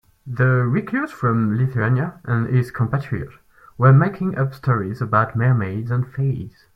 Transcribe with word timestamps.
The 0.25 0.65
recluse 0.67 1.11
from 1.11 1.55
Lithuania 1.59 2.19
and 2.25 2.47
his 2.47 2.71
compatriot 2.71 3.29
were 3.77 3.93
making 3.93 4.35
up 4.35 4.55
stories 4.55 4.99
about 4.99 5.35
mermaids 5.35 5.91
and 5.91 6.07
fays. 6.11 6.65